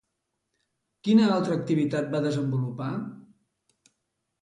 Quina 1.09 1.27
altra 1.35 1.55
activitat 1.59 2.09
va 2.17 2.25
desenvolupar? 2.27 2.91